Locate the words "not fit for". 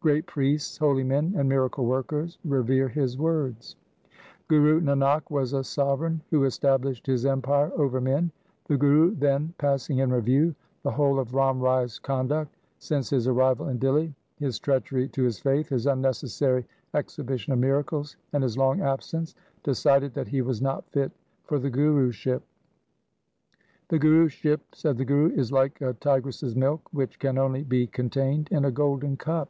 20.62-21.58